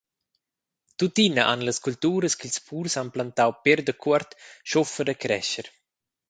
[0.99, 4.29] Tuttina han las culturas ch’ils purs han plantau pér dacuort
[4.67, 5.67] schuffa da crescher.